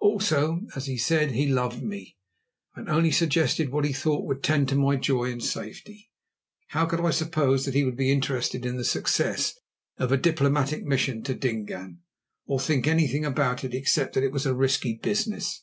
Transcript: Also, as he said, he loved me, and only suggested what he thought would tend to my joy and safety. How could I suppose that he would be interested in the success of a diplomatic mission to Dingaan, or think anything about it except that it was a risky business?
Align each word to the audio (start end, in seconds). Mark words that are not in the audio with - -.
Also, 0.00 0.62
as 0.74 0.86
he 0.86 0.96
said, 0.96 1.32
he 1.32 1.46
loved 1.46 1.82
me, 1.82 2.16
and 2.74 2.88
only 2.88 3.10
suggested 3.10 3.68
what 3.68 3.84
he 3.84 3.92
thought 3.92 4.24
would 4.24 4.42
tend 4.42 4.66
to 4.66 4.74
my 4.74 4.96
joy 4.96 5.30
and 5.30 5.44
safety. 5.44 6.10
How 6.68 6.86
could 6.86 7.00
I 7.00 7.10
suppose 7.10 7.66
that 7.66 7.74
he 7.74 7.84
would 7.84 7.94
be 7.98 8.10
interested 8.10 8.64
in 8.64 8.78
the 8.78 8.84
success 8.86 9.58
of 9.98 10.10
a 10.10 10.16
diplomatic 10.16 10.84
mission 10.86 11.22
to 11.24 11.34
Dingaan, 11.34 11.98
or 12.46 12.58
think 12.58 12.86
anything 12.86 13.26
about 13.26 13.62
it 13.62 13.74
except 13.74 14.14
that 14.14 14.24
it 14.24 14.32
was 14.32 14.46
a 14.46 14.54
risky 14.56 14.94
business? 14.94 15.62